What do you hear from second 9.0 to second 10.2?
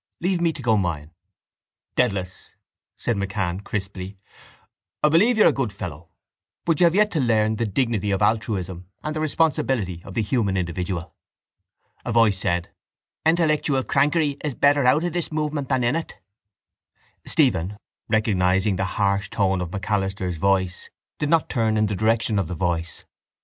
and the responsibility of